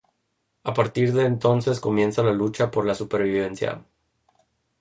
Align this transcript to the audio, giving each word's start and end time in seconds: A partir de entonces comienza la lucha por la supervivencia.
A 0.63 0.73
partir 0.73 1.13
de 1.13 1.25
entonces 1.25 1.79
comienza 1.79 2.23
la 2.23 2.33
lucha 2.33 2.71
por 2.71 2.87
la 2.87 2.95
supervivencia. 2.95 3.85